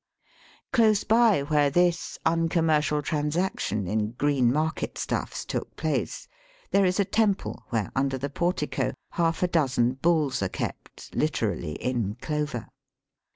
[0.73, 6.27] Close by where this uncommercial trans action in green market stuffs took place
[6.71, 11.73] there is a temple where, under the portico, half a dozen buUs are kept, literally
[11.73, 12.65] in clover.